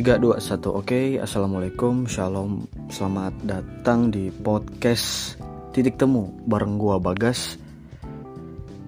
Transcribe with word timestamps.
3, 0.00 0.16
2, 0.16 0.40
1 0.40 0.80
Oke, 0.80 1.20
Assalamualaikum, 1.20 2.08
Shalom. 2.08 2.64
Selamat 2.88 3.36
datang 3.44 4.08
di 4.08 4.32
podcast 4.32 5.36
Titik 5.76 6.00
Temu 6.00 6.40
Bareng 6.48 6.80
gua 6.80 6.96
Bagas. 6.96 7.60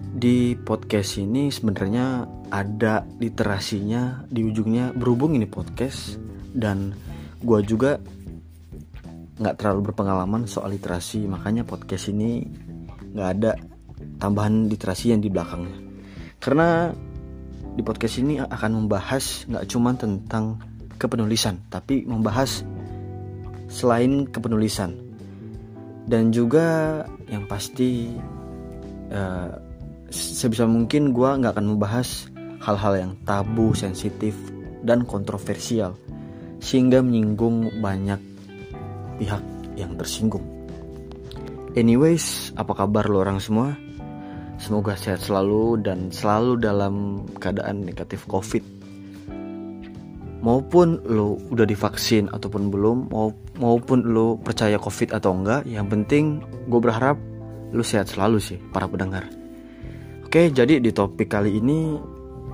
Di 0.09 0.57
podcast 0.57 1.21
ini 1.21 1.53
sebenarnya 1.53 2.25
ada 2.49 3.05
literasinya 3.21 4.25
Di 4.25 4.41
ujungnya 4.41 4.89
berhubung 4.97 5.37
ini 5.37 5.45
podcast 5.45 6.17
Dan 6.49 6.97
gua 7.45 7.61
juga 7.61 8.01
nggak 9.37 9.53
terlalu 9.61 9.93
berpengalaman 9.93 10.49
soal 10.49 10.73
literasi 10.73 11.29
Makanya 11.29 11.61
podcast 11.61 12.09
ini 12.09 12.41
nggak 13.13 13.29
ada 13.37 13.53
tambahan 14.17 14.65
literasi 14.65 15.13
yang 15.13 15.21
di 15.21 15.29
belakangnya. 15.29 15.77
Karena 16.41 16.89
di 17.69 17.85
podcast 17.85 18.17
ini 18.17 18.41
akan 18.41 18.71
membahas 18.81 19.45
nggak 19.45 19.65
cuma 19.69 19.93
tentang 19.93 20.72
kepenulisan, 20.97 21.59
tapi 21.69 22.05
membahas 22.05 22.63
selain 23.67 24.29
kepenulisan 24.29 24.93
dan 26.05 26.35
juga 26.35 27.01
yang 27.31 27.47
pasti 27.47 28.11
uh, 29.09 29.55
sebisa 30.11 30.67
mungkin 30.67 31.15
gue 31.15 31.29
nggak 31.41 31.57
akan 31.57 31.67
membahas 31.75 32.27
hal-hal 32.63 32.93
yang 32.95 33.11
tabu, 33.23 33.71
sensitif 33.75 34.35
dan 34.83 35.07
kontroversial 35.07 35.95
sehingga 36.63 37.03
menyinggung 37.03 37.83
banyak 37.83 38.19
pihak 39.19 39.43
yang 39.75 39.95
tersinggung. 39.99 40.43
Anyways, 41.73 42.53
apa 42.53 42.85
kabar 42.85 43.09
lo 43.09 43.25
orang 43.25 43.41
semua? 43.41 43.73
Semoga 44.61 44.93
sehat 44.93 45.25
selalu 45.25 45.81
dan 45.81 46.13
selalu 46.13 46.61
dalam 46.61 47.25
keadaan 47.41 47.83
negatif 47.83 48.23
COVID. 48.29 48.82
Maupun 50.43 50.99
lo 51.07 51.39
udah 51.39 51.63
divaksin 51.63 52.27
ataupun 52.27 52.67
belum, 52.67 53.07
maupun 53.63 53.99
lo 54.11 54.35
percaya 54.35 54.75
COVID 54.75 55.15
atau 55.15 55.31
enggak, 55.31 55.63
yang 55.63 55.87
penting 55.87 56.43
gue 56.67 56.79
berharap 56.83 57.15
lo 57.71 57.79
sehat 57.79 58.11
selalu 58.11 58.43
sih 58.43 58.59
para 58.75 58.83
pendengar. 58.85 59.23
Oke, 60.27 60.51
jadi 60.51 60.83
di 60.83 60.91
topik 60.91 61.31
kali 61.31 61.63
ini 61.63 61.95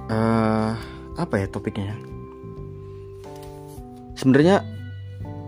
uh, 0.06 0.72
apa 1.18 1.36
ya 1.42 1.50
topiknya? 1.50 1.98
Sebenarnya 4.14 4.62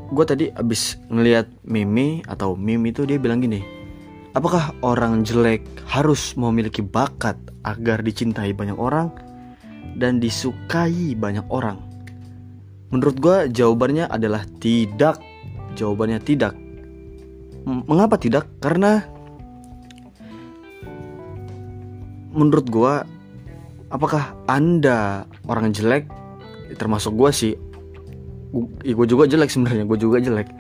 gue 0.10 0.26
tadi 0.26 0.46
abis 0.50 0.98
ngeliat 1.14 1.46
Mimi 1.70 2.26
atau 2.26 2.58
Mimi 2.58 2.90
itu 2.90 3.06
dia 3.06 3.22
bilang 3.22 3.38
gini, 3.38 3.62
Apakah 4.32 4.72
orang 4.80 5.28
jelek 5.28 5.68
harus 5.92 6.40
memiliki 6.40 6.80
bakat 6.80 7.36
agar 7.68 8.00
dicintai 8.00 8.56
banyak 8.56 8.80
orang 8.80 9.12
dan 10.00 10.24
disukai 10.24 11.20
banyak 11.20 11.44
orang? 11.52 11.91
Menurut 12.92 13.16
gue 13.18 13.38
jawabannya 13.56 14.12
adalah 14.12 14.44
tidak. 14.60 15.18
Jawabannya 15.80 16.20
tidak. 16.20 16.54
Mengapa 17.64 18.20
tidak? 18.20 18.48
Karena 18.60 19.00
menurut 22.36 22.68
gue, 22.68 22.94
apakah 23.92 24.36
anda 24.52 25.24
orang 25.48 25.72
jelek? 25.72 26.08
Termasuk 26.76 27.16
gue 27.16 27.32
sih. 27.32 27.54
Gue 28.84 29.08
juga 29.08 29.28
jelek 29.28 29.48
sebenarnya. 29.48 29.88
Gue 29.88 29.96
juga 29.96 30.20
jelek 30.20 30.52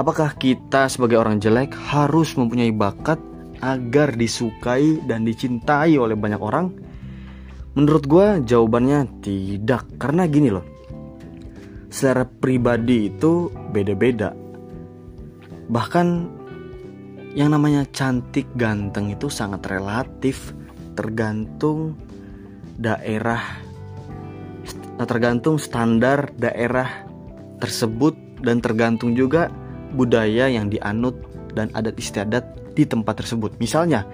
Apakah 0.00 0.32
kita 0.38 0.88
sebagai 0.88 1.20
orang 1.20 1.42
jelek 1.42 1.76
harus 1.76 2.32
mempunyai 2.32 2.72
bakat 2.72 3.20
agar 3.60 4.16
disukai 4.16 5.02
dan 5.04 5.28
dicintai 5.28 5.98
oleh 6.00 6.16
banyak 6.16 6.40
orang? 6.40 6.72
Menurut 7.76 8.08
gue 8.08 8.26
jawabannya 8.48 9.20
tidak 9.20 9.84
Karena 10.00 10.24
gini 10.24 10.48
loh 10.48 10.79
Selera 11.90 12.24
pribadi 12.24 13.10
itu 13.10 13.50
beda-beda 13.74 14.32
Bahkan 15.70 16.06
yang 17.34 17.54
namanya 17.54 17.86
cantik 17.90 18.46
ganteng 18.54 19.10
itu 19.10 19.26
sangat 19.26 19.66
relatif 19.66 20.54
Tergantung 20.94 21.98
daerah 22.78 23.42
Tergantung 24.96 25.58
standar 25.58 26.30
daerah 26.38 27.04
tersebut 27.58 28.14
Dan 28.40 28.62
tergantung 28.62 29.18
juga 29.18 29.50
budaya 29.94 30.46
yang 30.46 30.70
dianut 30.70 31.18
dan 31.52 31.70
adat 31.74 31.98
istiadat 31.98 32.44
di 32.74 32.86
tempat 32.86 33.22
tersebut. 33.22 33.58
Misalnya, 33.58 34.06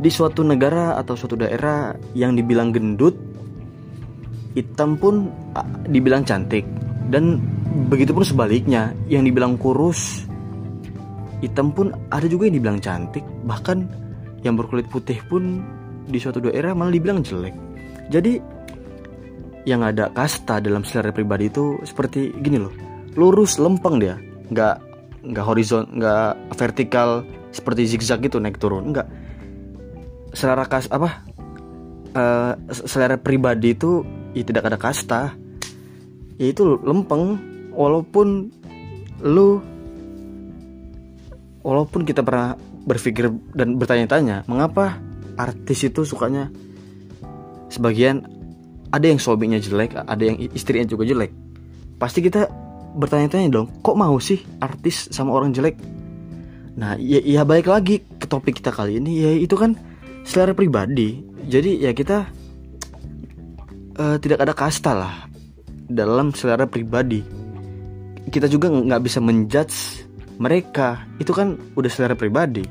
di 0.00 0.10
suatu 0.12 0.44
negara 0.44 0.96
atau 1.00 1.16
suatu 1.16 1.36
daerah 1.36 1.96
yang 2.12 2.36
dibilang 2.36 2.72
gendut, 2.72 3.16
hitam 4.56 4.96
pun 5.00 5.32
dibilang 5.88 6.24
cantik. 6.24 6.64
Dan 7.10 7.42
begitu 7.90 8.14
pun 8.14 8.22
sebaliknya, 8.22 8.94
yang 9.10 9.26
dibilang 9.26 9.58
kurus, 9.58 10.30
hitam 11.42 11.74
pun 11.74 11.90
ada 12.14 12.24
juga 12.30 12.46
yang 12.46 12.56
dibilang 12.62 12.78
cantik. 12.78 13.26
Bahkan 13.44 13.78
yang 14.46 14.54
berkulit 14.54 14.86
putih 14.88 15.18
pun 15.26 15.60
di 16.06 16.18
suatu 16.22 16.38
daerah 16.38 16.72
malah 16.72 16.94
dibilang 16.94 17.20
jelek. 17.20 17.52
Jadi 18.10 18.38
yang 19.68 19.84
ada 19.84 20.08
kasta 20.14 20.62
dalam 20.62 20.86
selera 20.86 21.12
pribadi 21.12 21.52
itu 21.52 21.76
seperti 21.84 22.32
gini 22.40 22.56
loh, 22.56 22.72
lurus 23.18 23.60
lempeng 23.60 24.00
dia, 24.00 24.16
nggak 24.48 24.76
nggak 25.20 25.44
horizon 25.44 25.84
nggak 26.00 26.56
vertikal 26.56 27.20
seperti 27.52 27.84
zigzag 27.90 28.24
gitu 28.24 28.40
naik 28.40 28.56
turun. 28.56 28.94
Nggak. 28.94 29.06
Selera 30.32 30.64
kas 30.64 30.86
apa 30.88 31.26
uh, 32.14 32.52
selera 32.70 33.18
pribadi 33.18 33.74
itu 33.74 34.06
ya 34.32 34.46
tidak 34.46 34.70
ada 34.70 34.78
kasta 34.78 35.34
ya 36.40 36.46
itu 36.48 36.80
lempeng 36.80 37.36
walaupun 37.76 38.48
lu 39.20 39.60
walaupun 41.60 42.08
kita 42.08 42.24
pernah 42.24 42.56
berpikir 42.88 43.28
dan 43.52 43.76
bertanya-tanya 43.76 44.48
mengapa 44.48 44.96
artis 45.36 45.84
itu 45.84 46.08
sukanya 46.08 46.48
sebagian 47.68 48.24
ada 48.88 49.04
yang 49.04 49.20
suaminya 49.20 49.60
jelek 49.60 49.92
ada 49.94 50.22
yang 50.24 50.40
istrinya 50.56 50.88
juga 50.88 51.04
jelek 51.04 51.30
pasti 52.00 52.24
kita 52.24 52.48
bertanya-tanya 52.94 53.48
dong, 53.52 53.68
kok 53.84 53.94
mau 53.94 54.18
sih 54.18 54.42
artis 54.58 55.10
sama 55.14 55.30
orang 55.34 55.54
jelek? 55.54 55.78
Nah, 56.74 56.98
ya, 56.98 57.22
ya 57.22 57.46
balik 57.46 57.70
lagi 57.70 58.02
ke 58.02 58.26
topik 58.26 58.58
kita 58.58 58.74
kali 58.74 58.98
ini, 58.98 59.22
ya 59.22 59.30
itu 59.36 59.54
kan 59.54 59.76
selera 60.26 60.56
pribadi. 60.56 61.22
Jadi 61.46 61.82
ya 61.82 61.94
kita 61.94 62.26
uh, 63.98 64.16
tidak 64.18 64.38
ada 64.42 64.54
kasta 64.54 64.92
lah 64.94 65.29
dalam 65.90 66.30
selera 66.30 66.64
pribadi. 66.70 67.20
Kita 68.30 68.46
juga 68.46 68.70
nggak 68.70 69.02
bisa 69.02 69.18
menjudge 69.18 70.06
mereka, 70.38 71.02
itu 71.18 71.34
kan 71.34 71.58
udah 71.74 71.90
selera 71.90 72.14
pribadi. 72.14 72.64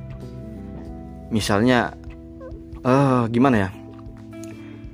Misalnya, 1.29 1.93
uh, 2.81 3.27
gimana 3.29 3.67
ya? 3.67 3.69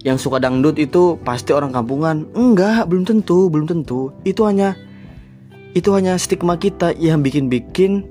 Yang 0.04 0.28
suka 0.28 0.38
dangdut 0.42 0.76
itu 0.82 1.16
pasti 1.24 1.54
orang 1.56 1.72
kampungan? 1.72 2.28
Enggak, 2.36 2.90
belum 2.90 3.08
tentu, 3.08 3.48
belum 3.48 3.66
tentu. 3.70 4.12
Itu 4.28 4.44
hanya 4.46 4.76
itu 5.76 5.92
hanya 5.92 6.16
stigma 6.16 6.56
kita 6.56 6.96
yang 6.96 7.20
bikin-bikin 7.20 8.08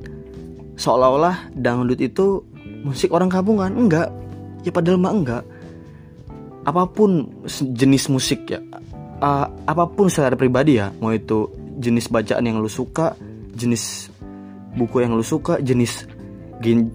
seolah-olah 0.77 1.49
dangdut 1.57 1.97
itu 1.97 2.45
musik 2.85 3.09
orang 3.09 3.33
kampungan 3.33 3.73
enggak 3.73 4.13
ya 4.69 4.71
padahal 4.71 5.01
mah 5.01 5.15
enggak 5.17 5.43
apa 6.69 6.85
pun 6.85 7.25
jenis 7.73 8.13
musik 8.13 8.45
ya 8.53 8.61
uh, 9.21 9.47
apa 9.47 9.85
pun 9.91 10.11
secara 10.11 10.35
pribadi 10.35 10.79
ya 10.81 10.91
mau 10.99 11.13
itu 11.13 11.51
jenis 11.79 12.11
bacaan 12.11 12.47
yang 12.47 12.59
lu 12.63 12.71
suka 12.71 13.19
jenis 13.55 14.11
buku 14.75 15.07
yang 15.07 15.15
lu 15.15 15.23
suka 15.23 15.63
jenis 15.63 16.07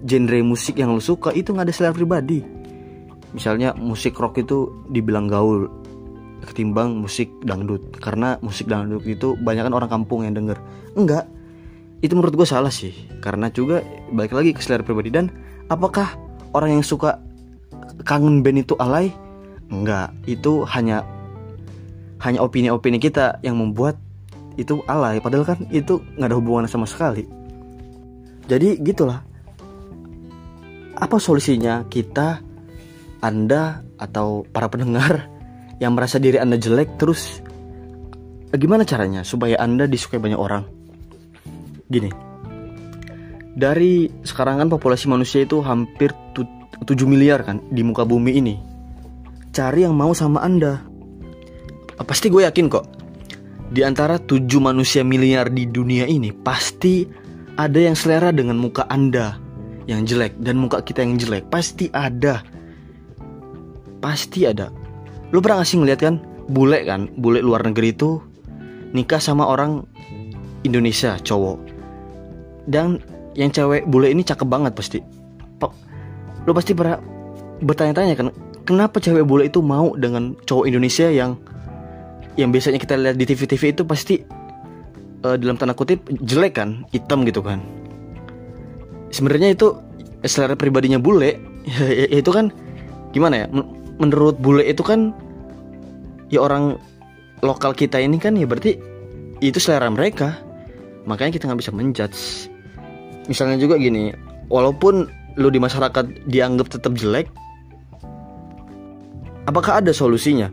genre 0.04 0.40
musik 0.42 0.76
yang 0.76 0.92
lu 0.92 1.02
suka 1.02 1.30
itu 1.36 1.52
nggak 1.52 1.68
ada 1.68 1.74
selera 1.74 1.94
pribadi. 1.94 2.42
Misalnya 3.30 3.76
musik 3.78 4.18
rock 4.18 4.42
itu 4.42 4.82
dibilang 4.90 5.30
gaul 5.30 5.70
ketimbang 6.42 6.98
musik 6.98 7.30
dangdut. 7.46 7.94
Karena 8.02 8.40
musik 8.42 8.66
dangdut 8.66 9.06
itu 9.06 9.38
banyak 9.38 9.70
kan 9.70 9.74
orang 9.76 9.90
kampung 9.90 10.26
yang 10.26 10.34
denger. 10.34 10.58
Enggak. 10.98 11.28
Itu 12.00 12.16
menurut 12.16 12.34
gue 12.34 12.48
salah 12.48 12.72
sih. 12.72 12.90
Karena 13.22 13.52
juga 13.52 13.84
balik 14.10 14.34
lagi 14.34 14.50
ke 14.56 14.60
selera 14.64 14.82
pribadi. 14.82 15.14
Dan 15.14 15.30
apakah 15.70 16.16
orang 16.56 16.80
yang 16.80 16.84
suka 16.84 17.22
kangen 18.02 18.42
band 18.42 18.66
itu 18.66 18.74
alay? 18.82 19.14
Enggak. 19.70 20.10
Itu 20.26 20.66
hanya 20.66 21.06
hanya 22.20 22.40
opini-opini 22.44 23.00
kita 23.00 23.40
yang 23.44 23.56
membuat 23.56 23.96
itu 24.56 24.80
alay 24.86 25.20
padahal 25.20 25.44
kan 25.46 25.58
itu 25.72 26.00
nggak 26.16 26.28
ada 26.28 26.36
hubungan 26.36 26.66
sama 26.68 26.84
sekali 26.84 27.24
jadi 28.48 28.76
gitulah 28.80 29.24
apa 31.00 31.16
solusinya 31.16 31.88
kita 31.88 32.44
anda 33.20 33.84
atau 34.00 34.48
para 34.48 34.72
pendengar 34.72 35.28
yang 35.82 35.96
merasa 35.96 36.16
diri 36.16 36.40
Anda 36.40 36.56
jelek 36.56 36.96
terus 36.96 37.44
gimana 38.52 38.82
caranya 38.84 39.22
supaya 39.22 39.60
Anda 39.60 39.88
disukai 39.88 40.18
banyak 40.18 40.40
orang? 40.40 40.64
Gini. 41.86 42.10
Dari 43.50 44.08
sekarang 44.24 44.62
kan 44.62 44.68
populasi 44.72 45.10
manusia 45.10 45.42
itu 45.42 45.58
hampir 45.60 46.14
7 46.32 46.44
miliar 47.04 47.44
kan 47.44 47.60
di 47.68 47.84
muka 47.84 48.08
bumi 48.08 48.40
ini. 48.40 48.54
Cari 49.50 49.84
yang 49.84 49.96
mau 49.98 50.14
sama 50.14 50.40
Anda. 50.40 50.89
Pasti 52.04 52.32
gue 52.32 52.42
yakin 52.44 52.66
kok. 52.70 52.86
Di 53.70 53.86
antara 53.86 54.18
tujuh 54.18 54.58
manusia 54.58 55.06
miliar 55.06 55.46
di 55.46 55.62
dunia 55.62 56.02
ini 56.02 56.34
Pasti 56.34 57.06
ada 57.54 57.78
yang 57.78 57.94
selera 57.94 58.34
dengan 58.34 58.58
muka 58.58 58.82
anda 58.90 59.38
yang 59.86 60.02
jelek 60.02 60.34
Dan 60.42 60.58
muka 60.58 60.82
kita 60.82 61.06
yang 61.06 61.14
jelek. 61.20 61.46
Pasti 61.46 61.86
ada. 61.94 62.42
Pasti 64.02 64.42
ada. 64.48 64.74
Lu 65.30 65.38
pernah 65.38 65.62
gak 65.62 65.70
sih 65.70 65.78
ngeliat 65.78 66.00
kan 66.02 66.18
Bule 66.50 66.82
kan 66.82 67.06
Bule 67.14 67.38
luar 67.44 67.62
negeri 67.62 67.94
itu 67.94 68.18
Nikah 68.90 69.22
sama 69.22 69.46
orang 69.46 69.86
Indonesia 70.66 71.16
cowok. 71.22 71.58
Dan 72.68 73.00
yang 73.38 73.54
cewek 73.54 73.86
bule 73.88 74.10
ini 74.12 74.26
cakep 74.26 74.44
banget 74.44 74.74
pasti. 74.76 75.00
Lu 76.48 76.52
pasti 76.56 76.72
pernah 76.74 76.98
bertanya-tanya 77.62 78.14
kan 78.16 78.28
Kenapa 78.68 79.00
cewek 79.02 79.24
bule 79.26 79.48
itu 79.48 79.64
mau 79.64 79.96
dengan 79.96 80.36
cowok 80.46 80.68
Indonesia 80.68 81.08
yang 81.08 81.40
Yang 82.40 82.50
biasanya 82.56 82.78
kita 82.80 82.94
lihat 82.96 83.16
di 83.20 83.28
TV-TV 83.28 83.62
itu 83.76 83.82
pasti 83.84 84.14
uh, 85.28 85.36
Dalam 85.36 85.60
tanda 85.60 85.76
kutip 85.76 86.08
jelek 86.24 86.56
kan? 86.56 86.88
Hitam 86.88 87.28
gitu 87.28 87.44
kan? 87.44 87.60
Sebenarnya 89.12 89.52
itu 89.52 89.76
selera 90.24 90.56
pribadinya 90.56 90.96
bule 90.96 91.36
ya, 91.68 92.08
Itu 92.08 92.32
kan 92.32 92.48
gimana 93.12 93.44
ya? 93.44 93.46
Menurut 94.00 94.40
bule 94.40 94.64
itu 94.64 94.80
kan 94.80 95.12
ya 96.32 96.40
orang 96.40 96.80
lokal 97.44 97.76
kita 97.76 98.00
ini 98.00 98.16
kan 98.16 98.32
ya 98.40 98.48
berarti 98.48 98.80
itu 99.44 99.60
selera 99.60 99.92
mereka. 99.92 100.40
Makanya 101.04 101.36
kita 101.36 101.44
nggak 101.44 101.60
bisa 101.60 101.72
menjudge. 101.76 102.48
Misalnya 103.28 103.60
juga 103.60 103.76
gini 103.76 104.16
walaupun 104.48 105.04
lu 105.38 105.48
di 105.52 105.60
masyarakat 105.62 106.26
dianggap 106.26 106.66
tetap 106.72 106.96
jelek 106.98 107.30
apakah 109.46 109.78
ada 109.78 109.94
solusinya 109.94 110.50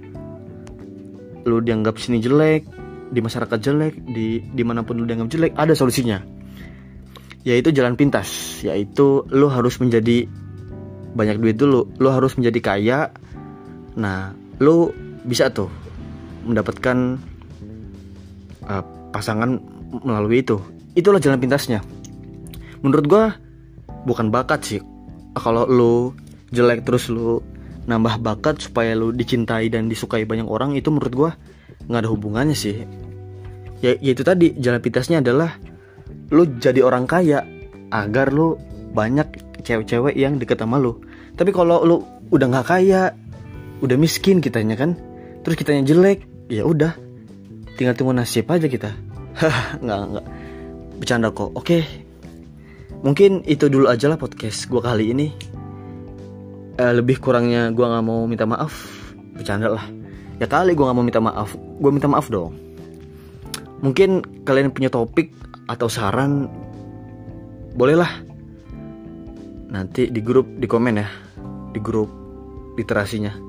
lu 1.47 1.63
dianggap 1.63 1.95
sini 1.95 2.19
jelek 2.19 2.67
di 3.07 3.23
masyarakat 3.23 3.59
jelek 3.63 3.93
di 4.03 4.43
di 4.43 4.63
mana 4.67 4.83
pun 4.83 4.99
lu 4.99 5.07
dianggap 5.07 5.31
jelek 5.31 5.51
ada 5.55 5.71
solusinya. 5.71 6.19
Yaitu 7.47 7.71
jalan 7.71 7.95
pintas 7.95 8.59
yaitu 8.67 9.23
lu 9.31 9.47
harus 9.47 9.79
menjadi 9.79 10.27
banyak 11.15 11.39
duit 11.39 11.55
dulu 11.55 11.87
lu 11.97 12.09
harus 12.11 12.35
menjadi 12.35 12.59
kaya. 12.59 12.99
Nah 13.95 14.35
lu 14.59 14.91
bisa 15.23 15.47
tuh 15.47 15.71
mendapatkan 16.43 17.15
uh, 18.67 18.83
pasangan 19.15 19.55
melalui 20.03 20.43
itu. 20.43 20.59
Itulah 20.99 21.23
jalan 21.23 21.39
pintasnya. 21.39 21.79
Menurut 22.83 23.05
gua 23.07 23.23
bukan 24.03 24.27
bakat 24.27 24.59
sih. 24.67 24.81
Kalau 25.39 25.63
lu 25.63 26.11
jelek 26.51 26.83
terus 26.83 27.07
lu 27.07 27.39
nambah 27.87 28.19
bakat 28.19 28.59
supaya 28.59 28.93
lu 28.93 29.15
dicintai 29.15 29.71
dan 29.71 29.87
disukai 29.87 30.27
banyak 30.27 30.45
orang 30.45 30.75
itu 30.75 30.91
menurut 30.91 31.13
gua 31.15 31.31
nggak 31.87 32.01
ada 32.03 32.09
hubungannya 32.11 32.53
sih. 32.53 32.83
Ya, 33.79 33.95
ya 33.97 34.11
itu 34.11 34.21
tadi 34.27 34.53
jalan 34.59 34.83
pintasnya 34.83 35.23
adalah 35.23 35.55
lu 36.29 36.43
jadi 36.59 36.83
orang 36.83 37.07
kaya 37.07 37.47
agar 37.89 38.35
lu 38.35 38.59
banyak 38.91 39.27
cewek-cewek 39.63 40.19
yang 40.19 40.35
deket 40.35 40.59
sama 40.59 40.75
lu. 40.75 40.99
Tapi 41.39 41.55
kalau 41.55 41.81
lu 41.87 41.97
udah 42.27 42.47
nggak 42.51 42.67
kaya 42.67 43.15
udah 43.79 43.95
miskin 43.95 44.43
kitanya 44.43 44.73
kan 44.73 44.97
terus 45.45 45.55
kitanya 45.55 45.85
jelek 45.85 46.25
ya 46.49 46.65
udah 46.65 46.97
tinggal 47.79 47.95
tunggu 47.95 48.11
nasib 48.11 48.49
aja 48.51 48.67
kita. 48.67 48.91
Nggak 49.85 49.99
nggak. 50.09 50.25
Bercanda 50.97 51.29
kok. 51.29 51.53
Oke. 51.53 51.85
Mungkin 53.05 53.45
itu 53.45 53.69
dulu 53.69 53.85
aja 53.85 54.09
lah 54.09 54.17
podcast 54.17 54.65
gue 54.65 54.81
kali 54.81 55.13
ini 55.13 55.29
uh, 56.77 56.93
lebih 56.93 57.17
kurangnya 57.19 57.73
gue 57.73 57.85
nggak 57.85 58.05
mau 58.05 58.23
minta 58.29 58.45
maaf. 58.45 58.73
Bercanda 59.35 59.73
lah. 59.73 59.85
Ya 60.37 60.45
kali 60.45 60.77
gue 60.77 60.85
nggak 60.85 60.97
mau 60.97 61.05
minta 61.05 61.21
maaf. 61.21 61.53
Gue 61.53 61.91
minta 61.91 62.07
maaf 62.09 62.29
dong. 62.29 62.53
Mungkin 63.81 64.41
kalian 64.45 64.73
punya 64.73 64.89
topik 64.89 65.33
atau 65.69 65.89
saran 65.89 66.49
bolehlah. 67.77 68.09
Nanti 69.67 70.09
di 70.09 70.21
grup 70.23 70.47
di 70.57 70.65
komen 70.65 70.95
ya. 70.97 71.09
Di 71.75 71.79
grup 71.83 72.09
literasinya. 72.77 73.47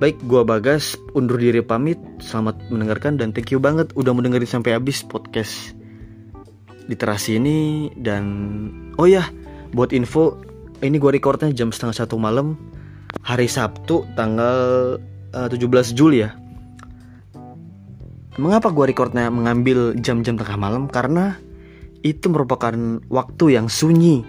Baik, 0.00 0.16
gua 0.24 0.48
Bagas 0.48 0.96
undur 1.12 1.36
diri 1.36 1.60
pamit. 1.60 2.00
Selamat 2.24 2.56
mendengarkan 2.72 3.20
dan 3.20 3.36
thank 3.36 3.52
you 3.52 3.60
banget 3.60 3.92
udah 3.92 4.16
mendengarin 4.16 4.48
sampai 4.48 4.72
habis 4.72 5.04
podcast 5.04 5.76
literasi 6.88 7.36
ini. 7.36 7.92
Dan 8.00 8.24
oh 8.96 9.04
ya, 9.04 9.28
buat 9.76 9.92
info 9.92 10.40
ini 10.80 10.96
gua 10.96 11.12
recordnya 11.12 11.52
jam 11.52 11.70
setengah 11.70 12.04
satu 12.04 12.16
malam 12.16 12.56
hari 13.24 13.46
Sabtu 13.50 14.06
tanggal 14.16 14.58
uh, 15.34 15.46
eh, 15.46 15.48
17 15.48 15.96
Juli 15.96 16.24
ya. 16.24 16.36
Mengapa 18.40 18.72
gua 18.72 18.88
recordnya 18.88 19.28
mengambil 19.28 19.92
jam-jam 19.98 20.40
tengah 20.40 20.56
malam? 20.56 20.88
Karena 20.88 21.36
itu 22.00 22.32
merupakan 22.32 22.72
waktu 23.12 23.60
yang 23.60 23.68
sunyi 23.68 24.24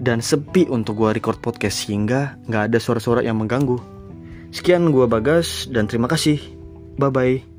dan 0.00 0.24
sepi 0.24 0.68
untuk 0.72 1.04
gua 1.04 1.12
record 1.12 1.40
podcast 1.44 1.84
sehingga 1.84 2.40
nggak 2.48 2.72
ada 2.72 2.78
suara-suara 2.80 3.20
yang 3.20 3.36
mengganggu. 3.36 3.76
Sekian 4.54 4.88
gua 4.94 5.04
Bagas 5.04 5.68
dan 5.68 5.84
terima 5.84 6.08
kasih. 6.08 6.40
Bye 6.96 7.12
bye. 7.12 7.55